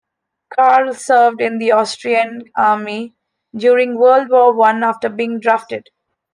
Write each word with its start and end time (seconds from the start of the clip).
Carl 0.55 0.95
served 0.95 1.39
in 1.41 1.59
the 1.59 1.71
Austrian 1.73 2.45
army 2.57 3.13
during 3.55 3.99
World 3.99 4.29
War 4.29 4.51
One 4.51 4.83
after 4.83 5.09
being 5.09 5.39
drafted. 5.39 5.89